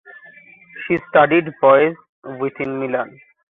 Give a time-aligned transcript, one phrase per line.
[0.87, 3.19] She studied voice with in Milan.